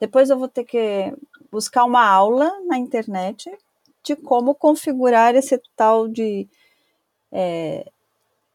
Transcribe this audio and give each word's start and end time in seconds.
Depois 0.00 0.30
eu 0.30 0.38
vou 0.38 0.48
ter 0.48 0.64
que 0.64 1.14
buscar 1.52 1.84
uma 1.84 2.04
aula 2.04 2.50
na 2.66 2.78
internet 2.78 3.50
de 4.02 4.16
como 4.16 4.54
configurar 4.54 5.34
esse 5.34 5.60
tal 5.76 6.08
de 6.08 6.48
é, 7.30 7.86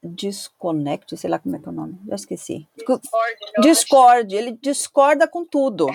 Disconnect, 0.03 1.15
sei 1.17 1.29
lá 1.29 1.39
como 1.39 1.55
é 1.55 1.59
que 1.59 1.67
é 1.67 1.71
o 1.71 1.73
nome, 1.73 1.99
já 2.07 2.15
esqueci. 2.15 2.67
Discord, 2.75 3.37
Discord 3.61 4.35
ele 4.35 4.51
discorda 4.61 5.27
com 5.27 5.45
tudo. 5.45 5.87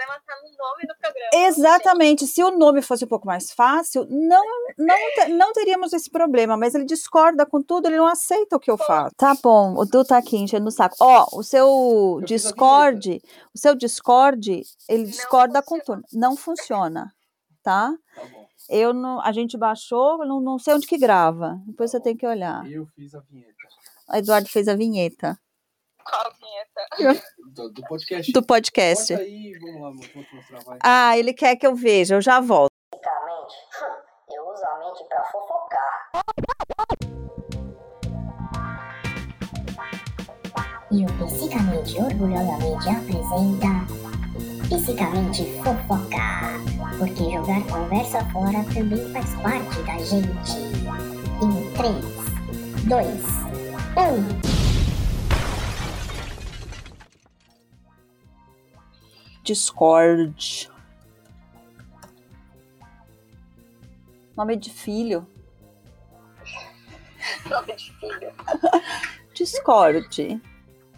O 0.00 0.02
problema 0.02 0.16
está 0.16 0.34
no 0.36 0.56
nome 0.56 0.86
do 0.86 0.94
programa. 0.98 1.46
Exatamente. 1.46 2.26
Se 2.26 2.42
o 2.42 2.50
nome 2.56 2.80
fosse 2.80 3.04
um 3.04 3.08
pouco 3.08 3.26
mais 3.26 3.52
fácil, 3.52 4.06
não, 4.08 4.42
não, 4.78 4.96
não 5.28 5.52
teríamos 5.52 5.92
esse 5.92 6.10
problema. 6.10 6.56
Mas 6.56 6.74
ele 6.74 6.84
discorda 6.84 7.44
com 7.44 7.62
tudo, 7.62 7.86
ele 7.86 7.98
não 7.98 8.06
aceita 8.06 8.56
o 8.56 8.60
que 8.60 8.70
eu 8.70 8.78
faço. 8.78 9.14
Tá 9.16 9.34
bom, 9.42 9.74
o 9.76 9.84
Du 9.84 10.02
tá 10.02 10.16
aqui 10.16 10.38
enchendo 10.38 10.68
o 10.68 10.70
saco. 10.70 10.96
Ó, 11.00 11.26
o 11.32 11.42
seu 11.42 11.66
eu 12.20 12.20
Discord, 12.24 13.20
o 13.54 13.58
seu 13.58 13.74
Discord, 13.74 14.62
ele 14.88 15.02
não 15.02 15.10
discorda 15.10 15.62
funciona. 15.62 15.84
com 15.84 15.92
tudo. 15.92 16.02
Não 16.12 16.36
funciona, 16.36 17.12
tá? 17.62 17.92
Tá 18.14 18.24
bom. 18.24 18.48
Eu 18.70 18.94
não, 18.94 19.20
a 19.20 19.32
gente 19.32 19.58
baixou, 19.58 20.18
não, 20.26 20.40
não 20.40 20.58
sei 20.58 20.74
onde 20.74 20.86
que 20.86 20.96
grava. 20.96 21.60
Depois 21.66 21.90
tá 21.90 21.98
você 21.98 22.04
tem 22.04 22.16
que 22.16 22.26
olhar. 22.26 22.64
Eu 22.70 22.86
fiz 22.94 23.14
a 23.14 23.20
vinheta. 23.20 23.54
O 24.08 24.16
Eduardo 24.16 24.48
fez 24.48 24.66
a 24.66 24.74
vinheta. 24.74 25.38
Qual 26.10 26.32
vinheta? 26.40 27.20
Do, 27.54 27.70
do 27.70 27.82
podcast. 27.82 28.32
Do 28.32 28.42
podcast. 28.42 29.14
Aí, 29.14 29.52
vamos 29.60 29.80
lá, 29.80 29.90
mostrar. 29.90 30.76
Ah, 30.82 31.16
ele 31.16 31.32
quer 31.32 31.56
que 31.56 31.66
eu 31.66 31.74
veja, 31.74 32.16
eu 32.16 32.20
já 32.20 32.40
volto. 32.40 32.70
Eu 34.32 34.46
uso 34.48 34.64
a 34.64 34.78
mente 34.78 35.04
pra 35.08 35.24
fofocar. 35.24 36.12
E 40.92 41.04
o 41.04 41.26
Psicamente 41.26 42.00
Orgulhosamente 42.00 42.88
apresenta 42.88 43.86
Psicamente 44.68 45.44
Fofocar. 45.64 46.60
Porque 46.96 47.24
jogar 47.24 47.60
conversa 47.66 48.24
fora 48.30 48.64
também 48.72 49.12
faz 49.12 49.34
parte 49.42 49.82
da 49.82 49.98
gente. 49.98 50.58
Em 51.42 51.72
3, 51.72 52.04
2, 52.86 53.06
1. 54.56 54.59
Discord. 59.50 60.70
Nome 64.36 64.56
de 64.56 64.70
filho. 64.70 65.26
Nome 67.50 67.74
de 67.74 67.92
filho. 67.94 68.32
Discord. 69.34 70.40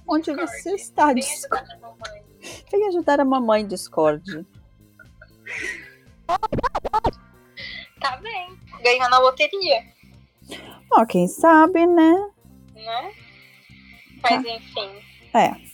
Onde 0.06 0.32
Discord. 0.34 0.50
você 0.50 0.74
está? 0.74 1.14
Vem 1.14 1.22
ajudar 1.24 1.64
a 1.70 1.78
mamãe. 1.78 2.24
Vem 2.70 2.88
ajudar 2.88 3.20
a 3.20 3.24
mamãe, 3.24 3.66
Discord. 3.66 4.46
Tá 8.00 8.16
bem. 8.18 8.60
Ganhou 8.84 9.08
na 9.08 9.18
loteria. 9.18 9.82
Ó, 10.90 11.06
quem 11.06 11.26
sabe, 11.26 11.86
né? 11.86 12.30
Né? 12.74 13.14
Mas 14.22 14.44
enfim. 14.44 15.02
É. 15.32 15.71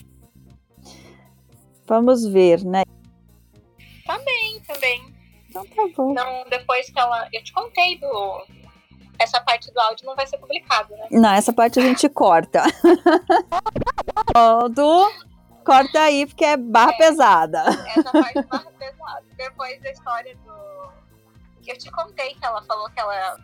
Vamos 1.89 2.25
ver, 2.27 2.63
né? 2.65 2.83
Bem, 4.25 4.61
também. 4.67 5.15
Então 5.49 5.65
tá 5.67 5.83
bom. 5.97 6.13
Não, 6.13 6.45
depois 6.51 6.91
que 6.91 6.99
ela. 6.99 7.29
Eu 7.33 7.43
te 7.43 7.53
contei 7.53 7.99
do. 7.99 8.47
Essa 9.19 9.41
parte 9.41 9.73
do 9.73 9.81
áudio 9.81 10.07
não 10.07 10.15
vai 10.15 10.27
ser 10.27 10.39
publicada, 10.39 10.95
né? 10.95 11.09
Não, 11.11 11.31
essa 11.33 11.53
parte 11.53 11.81
a 11.81 11.83
gente 11.83 12.09
corta. 12.09 12.63
Du, 14.75 15.11
corta 15.65 16.01
aí, 16.01 16.27
porque 16.27 16.45
é 16.45 16.57
barra 16.57 16.93
É. 16.93 16.97
pesada. 16.99 17.65
Essa 17.97 18.13
parte 18.13 18.43
barra 18.43 18.71
pesada. 18.79 19.25
Depois 19.37 19.81
da 19.83 19.91
história 19.91 20.37
do. 20.45 20.93
Eu 21.67 21.77
te 21.77 21.91
contei 21.91 22.35
que 22.35 22.45
ela 22.45 22.63
falou 22.63 22.89
que 22.91 23.01
ela. 23.01 23.39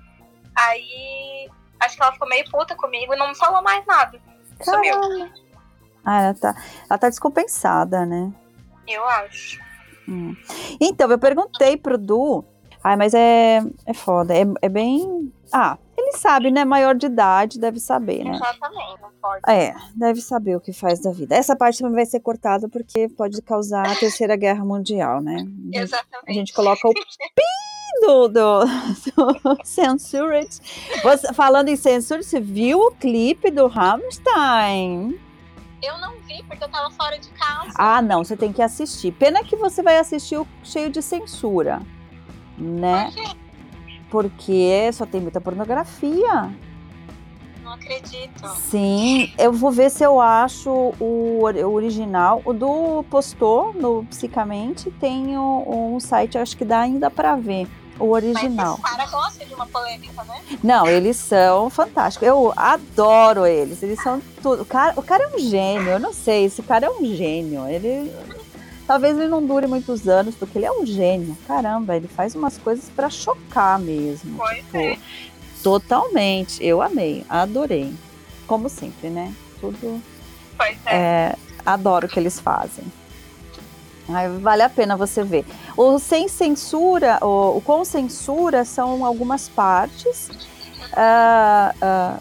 Aí. 0.56 1.48
Acho 1.80 1.96
que 1.96 2.02
ela 2.02 2.12
ficou 2.12 2.28
meio 2.28 2.48
puta 2.50 2.76
comigo 2.76 3.12
e 3.14 3.16
não 3.16 3.34
falou 3.34 3.62
mais 3.62 3.84
nada. 3.86 4.20
Sumiu. 4.62 4.94
Ah, 6.04 6.22
ela 6.22 6.34
tá, 6.34 6.54
ela 6.88 6.98
tá 6.98 7.08
descompensada, 7.08 8.04
né? 8.04 8.32
Eu 8.86 9.04
acho. 9.04 9.60
Hum. 10.08 10.36
Então, 10.80 11.10
eu 11.10 11.18
perguntei 11.18 11.76
pro 11.76 11.96
Du. 11.96 12.44
Ai, 12.82 12.96
mas 12.96 13.14
é, 13.14 13.62
é 13.86 13.94
foda. 13.94 14.34
É, 14.34 14.44
é 14.60 14.68
bem. 14.68 15.32
Ah, 15.50 15.78
ele 15.96 16.12
sabe, 16.12 16.50
né? 16.50 16.64
Maior 16.64 16.94
de 16.94 17.06
idade, 17.06 17.58
deve 17.58 17.80
saber, 17.80 18.24
né? 18.24 18.34
Exatamente, 18.34 19.00
não 19.00 19.10
pode. 19.22 19.40
É, 19.48 19.74
deve 19.94 20.20
saber 20.20 20.56
o 20.56 20.60
que 20.60 20.72
faz 20.72 21.00
da 21.00 21.10
vida. 21.10 21.34
Essa 21.34 21.56
parte 21.56 21.78
também 21.78 21.94
vai 21.94 22.06
ser 22.06 22.20
cortada 22.20 22.68
porque 22.68 23.08
pode 23.08 23.40
causar 23.40 23.86
a 23.86 23.96
terceira 23.96 24.36
guerra 24.36 24.64
mundial, 24.64 25.22
né? 25.22 25.46
Exatamente. 25.72 26.28
a 26.28 26.32
gente 26.32 26.52
coloca 26.52 26.86
o 26.86 26.92
pi 26.92 27.00
do, 28.02 28.28
do, 28.28 28.64
do 28.64 29.58
Censored. 29.64 30.50
Você, 31.02 31.32
falando 31.32 31.68
em 31.68 31.76
Censored, 31.76 32.24
você 32.24 32.40
viu 32.40 32.80
o 32.80 32.90
clipe 32.90 33.50
do 33.50 33.66
Rammstein? 33.66 35.18
Eu 35.84 35.98
não 35.98 36.14
vi 36.26 36.42
porque 36.48 36.64
eu 36.64 36.68
tava 36.68 36.90
fora 36.90 37.18
de 37.18 37.28
casa. 37.30 37.72
Ah, 37.76 38.00
não, 38.00 38.24
você 38.24 38.36
tem 38.36 38.52
que 38.52 38.62
assistir. 38.62 39.12
Pena 39.12 39.42
que 39.44 39.54
você 39.56 39.82
vai 39.82 39.98
assistir 39.98 40.36
o 40.38 40.46
cheio 40.62 40.90
de 40.90 41.02
censura, 41.02 41.82
né? 42.56 43.10
Por 43.12 43.14
quê? 43.14 43.36
Porque 44.10 44.92
só 44.92 45.04
tem 45.04 45.20
muita 45.20 45.40
pornografia. 45.40 46.50
Não 47.62 47.72
acredito. 47.72 48.46
Sim, 48.56 49.32
eu 49.38 49.52
vou 49.52 49.70
ver 49.70 49.90
se 49.90 50.04
eu 50.04 50.20
acho 50.20 50.70
o, 51.00 51.40
or- 51.42 51.56
o 51.56 51.72
original. 51.72 52.40
O 52.44 52.52
do 52.52 53.02
postou 53.10 53.72
no 53.72 54.04
Psicamente 54.04 54.90
tem 54.92 55.36
o- 55.38 55.94
um 55.94 55.98
site, 55.98 56.36
acho 56.38 56.56
que 56.56 56.64
dá 56.64 56.80
ainda 56.80 57.10
pra 57.10 57.34
ver 57.36 57.66
o 57.98 58.10
original. 58.10 58.78
Mas 58.82 58.92
esse 58.92 58.96
cara 58.96 59.10
gosta 59.10 59.44
de 59.44 59.54
uma 59.54 59.66
polêmica, 59.66 60.24
né? 60.24 60.40
Não, 60.62 60.86
eles 60.86 61.16
são 61.16 61.70
fantásticos. 61.70 62.26
Eu 62.26 62.52
adoro 62.56 63.46
eles. 63.46 63.82
Eles 63.82 64.02
são 64.02 64.20
tudo. 64.42 64.62
O 64.62 64.64
cara, 64.64 64.94
o 64.96 65.02
cara 65.02 65.24
é 65.24 65.36
um 65.36 65.38
gênio. 65.38 65.88
Eu 65.88 65.98
não 65.98 66.12
sei, 66.12 66.44
esse 66.44 66.62
cara 66.62 66.86
é 66.86 66.90
um 66.90 67.04
gênio. 67.04 67.66
Ele 67.68 68.12
talvez 68.86 69.16
ele 69.16 69.28
não 69.28 69.44
dure 69.44 69.66
muitos 69.66 70.06
anos 70.08 70.34
porque 70.34 70.58
ele 70.58 70.66
é 70.66 70.72
um 70.72 70.84
gênio. 70.84 71.36
Caramba, 71.46 71.96
ele 71.96 72.08
faz 72.08 72.34
umas 72.34 72.58
coisas 72.58 72.84
pra 72.90 73.08
chocar 73.08 73.78
mesmo. 73.78 74.36
Pois 74.36 74.56
Tipo, 74.56 74.76
é. 74.76 74.98
Totalmente. 75.62 76.62
Eu 76.64 76.82
amei, 76.82 77.24
adorei. 77.28 77.94
Como 78.46 78.68
sempre, 78.68 79.08
né? 79.08 79.32
Tudo. 79.60 80.02
Pois 80.56 80.76
é. 80.86 80.94
É, 80.96 81.36
adoro 81.64 82.06
o 82.06 82.10
que 82.10 82.20
eles 82.20 82.38
fazem. 82.38 82.84
Ai, 84.08 84.28
vale 84.28 84.62
a 84.62 84.68
pena 84.68 84.96
você 84.96 85.22
ver. 85.24 85.46
O 85.76 85.98
sem 85.98 86.28
censura, 86.28 87.18
o, 87.22 87.56
o 87.56 87.60
com 87.62 87.84
censura 87.84 88.64
são 88.64 89.04
algumas 89.04 89.48
partes 89.48 90.30
ah, 90.92 91.74
ah, 91.80 92.18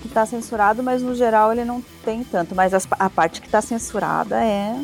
que 0.00 0.08
está 0.08 0.26
censurado, 0.26 0.82
mas 0.82 1.00
no 1.02 1.14
geral 1.14 1.52
ele 1.52 1.64
não 1.64 1.80
tem 2.04 2.24
tanto. 2.24 2.54
Mas 2.54 2.74
as- 2.74 2.86
a 2.90 3.08
parte 3.08 3.40
que 3.40 3.46
está 3.46 3.60
censurada 3.60 4.42
é. 4.42 4.74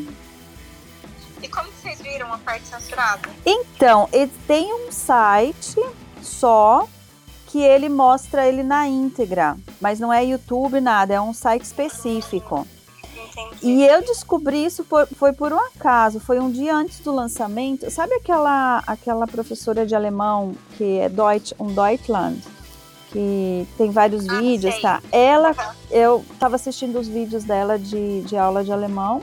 E 1.43 1.49
como 1.49 1.69
que 1.69 1.75
vocês 1.83 2.01
viram 2.01 2.33
a 2.33 2.39
parte 2.39 2.67
censurada? 2.67 3.29
Então, 3.45 4.09
ele 4.13 4.33
tem 4.47 4.73
um 4.73 4.93
site 4.93 5.79
só 6.23 6.87
que 7.49 7.59
ele 7.61 7.89
mostra 7.89 8.47
ele 8.49 8.63
na 8.63 8.89
íntegra, 8.89 9.57
mas 9.81 10.01
não 10.01 10.13
é 10.13 10.25
YouTube 10.25 10.81
nada, 10.81 11.15
é 11.15 11.21
um 11.21 11.33
site 11.33 11.63
específico. 11.65 12.67
Entendi. 13.37 13.67
E 13.67 13.87
eu 13.87 14.01
descobri 14.03 14.65
isso 14.65 14.85
por- 14.85 15.07
foi 15.09 15.33
por 15.33 15.53
um 15.53 15.59
acaso, 15.59 16.21
foi 16.21 16.39
um 16.39 16.51
dia 16.51 16.75
antes 16.75 17.01
do 17.01 17.13
lançamento. 17.13 17.91
Sabe 17.91 18.15
aquela 18.15 18.83
aquela 18.87 19.27
professora 19.27 19.85
de 19.85 19.95
alemão 19.95 20.55
que 20.77 20.99
é 20.99 21.09
Deutsch, 21.09 21.53
um 21.59 21.67
Deutschland, 21.67 22.41
que 23.11 23.67
tem 23.77 23.91
vários 23.91 24.29
Ah, 24.29 24.39
vídeos, 24.41 24.81
tá? 24.81 25.03
Ela 25.11 25.51
Aham. 25.51 25.75
eu 25.91 26.25
estava 26.33 26.57
assistindo 26.57 26.99
os 26.99 27.09
vídeos 27.09 27.45
dela 27.45 27.79
de, 27.79 28.23
de 28.23 28.37
aula 28.37 28.63
de 28.65 28.73
alemão 28.73 29.21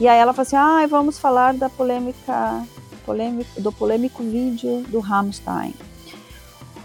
e 0.00 0.08
aí 0.08 0.18
ela 0.18 0.32
falou 0.32 0.46
assim, 0.46 0.56
ah, 0.56 0.86
vamos 0.88 1.18
falar 1.18 1.54
da 1.54 1.68
polêmica, 1.70 2.64
polêmico, 3.06 3.60
do 3.60 3.70
polêmico 3.70 4.22
vídeo 4.22 4.82
do 4.88 4.98
Rammstein. 4.98 5.74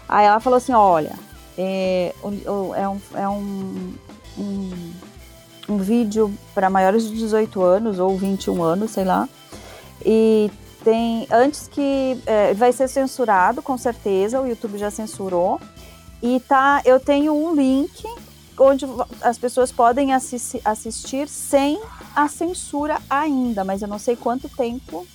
Aí 0.08 0.26
ela 0.26 0.38
falou 0.40 0.56
assim, 0.58 0.72
olha, 0.72 1.14
é, 1.58 2.14
é 2.76 2.88
um, 2.88 3.00
é 3.14 3.28
um, 3.28 3.94
um, 4.38 4.92
um 5.70 5.78
vídeo 5.78 6.32
para 6.54 6.68
maiores 6.68 7.08
de 7.08 7.16
18 7.16 7.62
anos 7.62 7.98
ou 7.98 8.16
21 8.16 8.62
anos, 8.62 8.90
sei 8.90 9.04
lá, 9.04 9.28
e 10.04 10.50
tem 10.82 11.26
antes 11.30 11.68
que 11.68 12.18
é, 12.26 12.54
vai 12.54 12.72
ser 12.72 12.88
censurado, 12.88 13.62
com 13.62 13.76
certeza, 13.78 14.40
o 14.40 14.46
YouTube 14.46 14.78
já 14.78 14.90
censurou. 14.90 15.60
E 16.22 16.40
tá, 16.40 16.82
eu 16.84 16.98
tenho 16.98 17.32
um 17.34 17.54
link 17.54 18.04
onde 18.58 18.86
as 19.22 19.38
pessoas 19.38 19.70
podem 19.72 20.12
assis- 20.12 20.56
assistir 20.64 21.28
sem 21.28 21.80
a 22.14 22.28
censura 22.28 22.98
ainda, 23.08 23.64
mas 23.64 23.80
eu 23.80 23.88
não 23.88 23.98
sei 23.98 24.16
quanto 24.16 24.48
tempo 24.48 25.06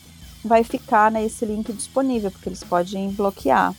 vai 0.43 0.63
ficar 0.63 1.11
nesse 1.11 1.45
link 1.45 1.71
disponível, 1.73 2.31
porque 2.31 2.49
eles 2.49 2.63
podem 2.63 3.09
bloquear. 3.11 3.69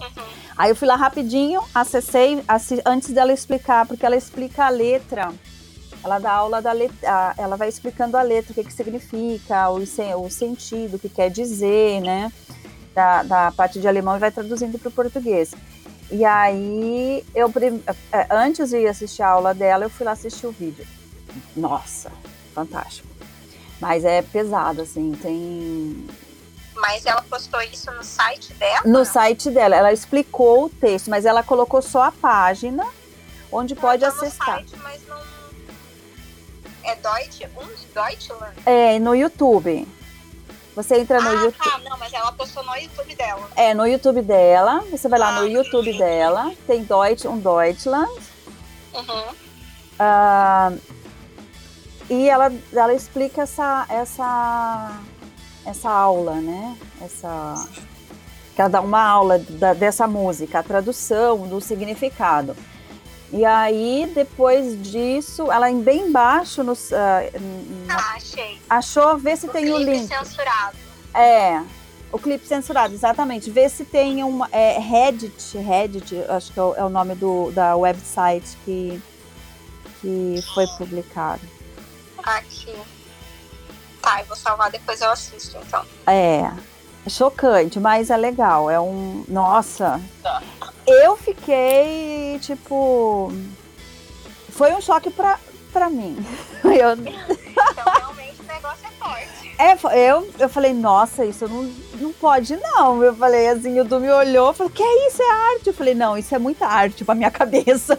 Uhum. 0.00 0.22
Aí 0.56 0.70
eu 0.70 0.76
fui 0.76 0.88
lá 0.88 0.96
rapidinho, 0.96 1.60
acessei 1.74 2.42
assi- 2.48 2.82
antes 2.84 3.10
dela 3.10 3.32
explicar, 3.32 3.86
porque 3.86 4.04
ela 4.04 4.16
explica 4.16 4.66
a 4.66 4.70
letra 4.70 5.32
Ela 6.04 6.18
dá 6.18 6.32
aula 6.32 6.62
da 6.62 6.72
letra, 6.72 7.34
ela 7.36 7.56
vai 7.56 7.68
explicando 7.68 8.16
a 8.16 8.22
letra, 8.22 8.52
o 8.52 8.54
que, 8.54 8.64
que 8.64 8.72
significa, 8.72 9.68
o, 9.70 9.78
o 10.24 10.30
sentido, 10.30 10.94
o 10.94 10.98
que 10.98 11.08
quer 11.08 11.30
dizer, 11.30 12.00
né? 12.00 12.32
Da, 12.94 13.22
da 13.22 13.52
parte 13.52 13.80
de 13.80 13.86
alemão 13.86 14.16
e 14.16 14.18
vai 14.20 14.30
traduzindo 14.30 14.78
para 14.78 14.88
o 14.88 14.92
português. 14.92 15.52
E 16.10 16.24
aí, 16.24 17.24
eu 17.34 17.52
eh, 18.12 18.26
antes 18.30 18.70
de 18.70 18.78
ir 18.78 18.88
assistir 18.88 19.22
a 19.22 19.28
aula 19.28 19.52
dela, 19.54 19.84
eu 19.84 19.90
fui 19.90 20.06
lá 20.06 20.12
assistir 20.12 20.46
o 20.46 20.52
vídeo. 20.52 20.86
Nossa, 21.54 22.10
fantástico. 22.54 23.06
Mas 23.80 24.04
é 24.04 24.22
pesado, 24.22 24.80
assim, 24.82 25.12
tem 25.22 26.06
Mas 26.74 27.04
ela 27.06 27.22
postou 27.22 27.60
isso 27.62 27.90
no 27.92 28.02
site 28.02 28.52
dela? 28.54 28.82
no 28.84 29.04
site 29.04 29.50
dela. 29.50 29.76
Ela 29.76 29.92
explicou 29.92 30.64
o 30.64 30.68
texto, 30.68 31.10
mas 31.10 31.26
ela 31.26 31.42
colocou 31.42 31.82
só 31.82 32.04
a 32.04 32.12
página 32.12 32.86
onde 33.52 33.74
pode 33.74 34.02
Ela 34.04 34.12
tá 34.12 34.20
no 34.20 34.26
acessar. 34.26 34.46
site, 34.56 34.76
mas 34.82 35.00
não. 35.06 35.18
É 36.84 36.94
Deutsch? 36.96 37.42
Uns 37.56 37.84
Deutschland? 37.94 38.54
É, 38.66 38.98
no 38.98 39.14
YouTube. 39.14 39.86
Você 40.74 40.96
entra 41.00 41.20
no 41.20 41.28
ah, 41.30 41.32
YouTube. 41.32 41.58
tá, 41.70 41.78
não, 41.78 41.98
mas 41.98 42.12
ela 42.12 42.30
postou 42.32 42.62
no 42.62 42.74
YouTube 42.76 43.14
dela. 43.16 43.48
É, 43.56 43.74
no 43.74 43.86
YouTube 43.86 44.22
dela. 44.22 44.84
Você 44.90 45.08
vai 45.08 45.18
lá 45.18 45.32
no 45.32 45.46
Ah, 45.46 45.48
YouTube 45.48 45.88
entendi. 45.88 45.98
dela. 45.98 46.52
Tem 46.66 46.84
Deutsch, 46.84 47.24
um 47.24 47.38
Deutschland. 47.38 48.12
Uhum. 48.94 49.24
Ah, 49.98 50.72
e 52.08 52.28
ela, 52.28 52.52
ela 52.72 52.94
explica 52.94 53.42
essa, 53.42 53.84
essa, 53.88 55.00
essa 55.66 55.90
aula, 55.90 56.34
né? 56.36 56.76
Essa, 57.02 57.68
que 58.54 58.60
ela 58.60 58.70
dá 58.70 58.80
uma 58.80 59.02
aula 59.02 59.38
da- 59.40 59.74
dessa 59.74 60.06
música, 60.06 60.60
a 60.60 60.62
tradução 60.62 61.48
do 61.48 61.60
significado. 61.60 62.56
E 63.30 63.44
aí, 63.44 64.10
depois 64.14 64.80
disso, 64.82 65.52
ela 65.52 65.70
em 65.70 65.80
bem 65.82 66.08
embaixo, 66.08 66.62
ah, 66.62 66.64
na- 67.86 67.94
Ah, 67.96 68.14
achei. 68.16 68.58
achou, 68.70 69.18
vê 69.18 69.36
se 69.36 69.46
tem 69.48 69.70
o 69.70 69.76
clipe 69.76 69.90
link. 69.92 70.08
censurado. 70.08 70.76
É, 71.12 71.62
o 72.10 72.18
clipe 72.18 72.46
censurado, 72.46 72.94
exatamente. 72.94 73.50
Vê 73.50 73.68
se 73.68 73.84
tem 73.84 74.24
uma. 74.24 74.48
É, 74.50 74.78
Reddit, 74.78 75.58
Reddit, 75.58 76.16
acho 76.28 76.52
que 76.52 76.58
é 76.58 76.62
o, 76.62 76.74
é 76.76 76.84
o 76.84 76.88
nome 76.88 77.14
do, 77.14 77.50
da 77.52 77.76
website 77.76 78.56
que, 78.64 78.98
que 80.00 80.42
foi 80.54 80.66
publicado. 80.78 81.42
Aqui. 82.22 82.74
Tá, 84.00 84.20
eu 84.20 84.26
vou 84.26 84.36
salvar, 84.36 84.70
depois 84.70 85.02
eu 85.02 85.10
assisto, 85.10 85.58
então. 85.66 85.84
É, 86.06 86.50
é 87.06 87.10
chocante, 87.10 87.78
mas 87.78 88.08
é 88.08 88.16
legal. 88.16 88.70
É 88.70 88.80
um. 88.80 89.22
Nossa! 89.28 90.00
Tá. 90.22 90.42
Eu 90.86 91.14
fiquei, 91.48 92.38
tipo. 92.40 93.32
Foi 94.50 94.72
um 94.74 94.80
choque 94.80 95.10
pra, 95.10 95.38
pra 95.72 95.88
mim. 95.88 96.16
Eu, 96.64 96.92
Então, 96.92 97.92
realmente, 97.96 98.40
o 98.40 98.44
negócio 98.44 98.86
é 98.86 98.90
forte. 98.98 99.48
É, 99.58 100.08
eu, 100.10 100.30
eu 100.38 100.48
falei, 100.48 100.72
nossa, 100.72 101.24
isso 101.24 101.48
não, 101.48 101.64
não 101.94 102.12
pode 102.12 102.56
não. 102.56 103.02
Eu 103.02 103.14
falei 103.16 103.48
assim, 103.48 103.80
o 103.80 103.84
Du 103.84 103.98
me 103.98 104.10
olhou, 104.10 104.52
falou, 104.52 104.70
que 104.70 104.82
é 104.82 105.08
isso? 105.08 105.20
É 105.22 105.30
arte? 105.54 105.66
Eu 105.68 105.74
falei, 105.74 105.94
não, 105.94 106.16
isso 106.16 106.32
é 106.34 106.38
muita 106.38 106.66
arte 106.66 107.04
pra 107.04 107.14
minha 107.14 107.30
cabeça. 107.32 107.98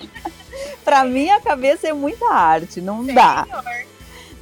pra 0.84 1.04
minha 1.04 1.40
cabeça 1.40 1.88
é 1.88 1.92
muita 1.94 2.26
arte, 2.30 2.80
não 2.80 3.04
dá, 3.06 3.44
Senhor, 3.44 3.64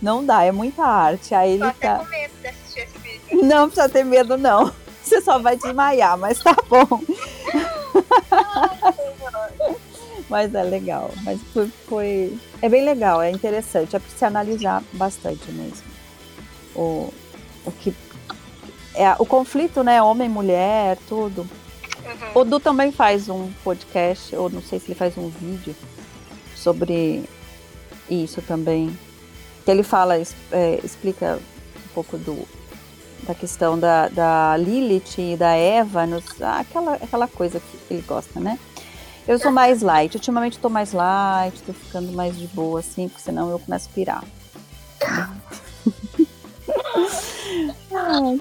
não 0.02 0.24
dá, 0.24 0.42
é 0.42 0.50
muita 0.50 0.82
arte. 0.84 1.34
Aí 1.34 1.58
tô 1.58 1.64
ele 1.66 1.74
tá, 1.74 1.98
com 1.98 2.04
medo 2.06 2.32
de 2.40 2.48
assistir 2.48 2.80
esse 2.80 2.98
vídeo. 2.98 3.44
não 3.44 3.68
precisa 3.68 3.88
ter 3.88 4.04
medo 4.04 4.36
não, 4.36 4.72
você 5.04 5.20
só 5.20 5.38
vai 5.38 5.56
desmaiar, 5.56 6.18
mas 6.18 6.40
tá 6.40 6.56
bom. 6.68 7.00
Mas 10.28 10.54
é 10.54 10.62
legal, 10.62 11.10
mas 11.22 11.40
foi, 11.54 11.68
foi- 11.88 12.38
é 12.60 12.68
bem 12.68 12.84
legal, 12.84 13.22
é 13.22 13.30
interessante, 13.30 13.96
é 13.96 13.98
pra 13.98 14.08
se 14.10 14.24
analisar 14.24 14.82
bastante 14.92 15.50
mesmo. 15.50 15.84
O, 16.74 17.12
o 17.64 17.72
que 17.72 17.94
é 18.94 19.10
o 19.18 19.24
conflito, 19.24 19.82
né, 19.82 20.02
homem 20.02 20.28
mulher, 20.28 20.98
tudo. 21.08 21.48
Uhum. 22.04 22.42
O 22.42 22.44
Du 22.44 22.60
também 22.60 22.92
faz 22.92 23.28
um 23.28 23.50
podcast, 23.64 24.34
ou 24.36 24.50
não 24.50 24.60
sei 24.62 24.78
se 24.78 24.86
ele 24.88 24.94
faz 24.94 25.16
um 25.16 25.28
vídeo 25.28 25.74
sobre 26.56 27.24
isso 28.10 28.42
também. 28.42 28.96
Que 29.64 29.70
ele 29.70 29.82
fala, 29.82 30.16
é, 30.52 30.80
explica 30.84 31.38
um 31.38 31.88
pouco 31.94 32.16
do, 32.18 32.46
da 33.22 33.34
questão 33.34 33.78
da, 33.78 34.08
da 34.08 34.56
Lilith 34.56 35.18
e 35.18 35.36
da 35.36 35.54
Eva, 35.54 36.06
nos- 36.06 36.40
aquela, 36.42 36.94
aquela 36.94 37.28
coisa 37.28 37.60
que 37.60 37.94
ele 37.94 38.02
gosta, 38.06 38.38
né? 38.40 38.58
Eu 39.28 39.38
sou 39.38 39.52
mais 39.52 39.82
light, 39.82 40.14
ultimamente 40.14 40.56
eu 40.56 40.62
tô 40.62 40.70
mais 40.70 40.94
light, 40.94 41.60
tô 41.62 41.74
ficando 41.74 42.10
mais 42.12 42.34
de 42.34 42.46
boa, 42.46 42.80
assim, 42.80 43.10
porque 43.10 43.22
senão 43.22 43.50
eu 43.50 43.58
começo 43.58 43.86
a 43.90 43.94
pirar. 43.94 44.24
Ai, 47.94 48.40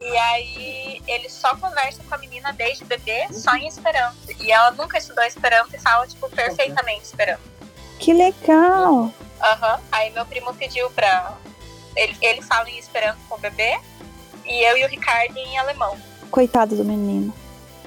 E 0.00 0.16
aí, 0.18 1.02
ele 1.06 1.28
só 1.28 1.54
conversa 1.54 2.02
com 2.02 2.12
a 2.16 2.18
menina 2.18 2.52
desde 2.52 2.84
bebê, 2.84 3.28
só 3.30 3.54
em 3.54 3.68
Esperanto. 3.68 4.16
E 4.40 4.50
ela 4.50 4.72
nunca 4.72 4.98
estudou 4.98 5.22
Esperanto 5.22 5.76
e 5.76 5.78
fala, 5.78 6.04
tipo, 6.08 6.28
perfeitamente 6.30 7.04
Esperanto. 7.04 7.42
que 8.00 8.12
legal! 8.12 9.12
Aham. 9.40 9.80
Aí 9.92 10.10
meu 10.10 10.26
primo 10.26 10.52
pediu 10.54 10.90
pra. 10.90 11.36
Ele, 11.94 12.16
ele 12.20 12.42
fala 12.42 12.68
em 12.68 12.76
Esperanto 12.76 13.20
com 13.28 13.36
o 13.36 13.38
bebê, 13.38 13.78
e 14.44 14.68
eu 14.68 14.76
e 14.78 14.84
o 14.84 14.88
Ricardo 14.88 15.36
em 15.36 15.58
alemão. 15.58 15.96
Coitado 16.28 16.74
do 16.74 16.84
menino. 16.84 17.32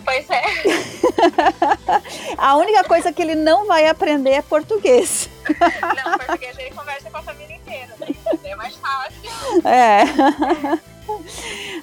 Pois 0.03 0.29
é. 0.29 0.41
A 2.37 2.55
única 2.55 2.83
coisa 2.83 3.11
que 3.11 3.21
ele 3.21 3.35
não 3.35 3.67
vai 3.67 3.87
aprender 3.87 4.31
é 4.31 4.41
português. 4.41 5.29
Não, 6.03 6.17
português 6.17 6.57
ele 6.57 6.71
conversa 6.71 7.09
com 7.09 7.17
a 7.17 7.21
família 7.23 7.55
inteira. 7.55 7.93
Né? 7.99 8.07
É 8.43 8.55
mais 8.55 8.75
fácil. 8.75 9.29
É. 9.65 10.03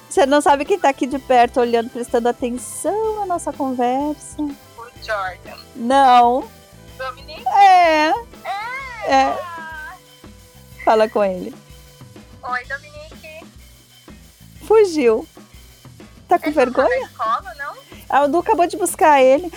Você 0.09 0.25
não 0.25 0.41
sabe 0.41 0.65
quem 0.65 0.79
tá 0.79 0.89
aqui 0.89 1.05
de 1.05 1.19
perto 1.19 1.59
olhando, 1.59 1.89
prestando 1.89 2.29
atenção 2.29 3.23
à 3.23 3.25
nossa 3.25 3.51
conversa? 3.53 4.41
O 4.41 5.05
Jordan. 5.05 5.57
Não. 5.75 6.49
Dominique? 6.97 7.47
É. 7.49 8.09
É. 9.07 9.23
Ah. 9.23 9.95
Fala 10.83 11.07
com 11.09 11.23
ele. 11.23 11.53
Oi, 12.43 12.65
Dominique. 12.65 13.45
Fugiu. 14.65 15.27
Tá 16.27 16.37
com 16.39 16.49
Ele 16.49 16.55
não 16.55 16.73
tá 16.73 16.81
na 16.81 16.87
vergonha? 16.87 17.05
escola, 17.05 17.55
não? 17.57 17.96
A 18.09 18.25
Edu 18.25 18.39
acabou 18.39 18.67
de 18.67 18.77
buscar 18.77 19.21
ele. 19.21 19.51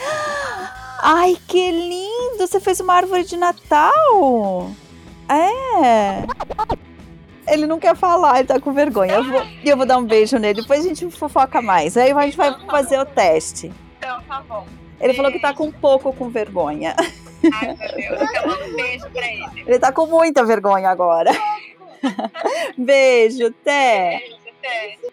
Ai, 1.03 1.37
que 1.47 1.71
lindo! 1.71 2.47
Você 2.47 2.61
fez 2.61 2.81
uma 2.81 2.95
árvore 2.95 3.25
de 3.25 3.37
Natal? 3.37 4.71
É. 5.29 6.25
Ele 7.47 7.67
não 7.67 7.79
quer 7.79 7.97
falar, 7.97 8.39
ele 8.39 8.49
tá 8.49 8.61
com 8.61 8.73
vergonha. 8.73 9.15
Eu 9.15 9.25
vou, 9.25 9.43
eu 9.65 9.77
vou 9.77 9.87
dar 9.87 9.99
um 9.99 10.05
beijo 10.05 10.37
nele, 10.39 10.61
depois 10.61 10.85
a 10.85 10.89
gente 10.89 11.11
fofoca 11.11 11.63
mais. 11.63 11.97
Aí 11.97 12.13
a 12.13 12.23
gente 12.23 12.37
vai 12.37 12.55
fazer 12.67 12.99
o 12.99 13.07
teste. 13.07 13.73
Então, 13.99 14.21
tá 14.23 14.43
bom. 14.47 14.67
Ele 15.01 15.15
falou 15.15 15.33
que 15.33 15.41
tá 15.41 15.55
com 15.55 15.65
um 15.65 15.73
pouco 15.73 16.13
com 16.13 16.29
vergonha. 16.29 16.95
Ai, 17.55 17.75
meu 17.75 18.19
Deus. 18.19 18.35
Eu 18.35 18.47
mando 18.47 18.65
um 18.65 18.77
beijo 18.77 19.11
pra 19.11 19.27
ele. 19.27 19.65
Ele 19.67 19.79
tá 19.79 19.91
com 19.93 20.07
muita 20.07 20.45
vergonha 20.45 20.91
agora. 20.91 21.31
Beijo, 22.77 23.47
até. 23.47 24.19
Beijo, 24.19 24.37
até. 24.59 25.10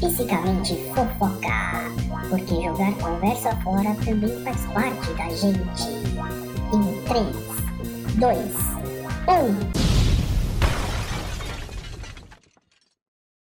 Fisicamente 0.00 0.76
fofoca. 0.94 1.90
Porque 2.28 2.54
jogar 2.62 2.92
conversa 2.94 3.54
fora 3.62 3.94
também 4.04 4.44
faz 4.44 4.60
parte 4.72 5.12
da 5.14 5.28
gente. 5.28 5.88
Em 6.72 7.02
3, 7.04 7.36
2, 8.16 8.38
1. 9.80 9.83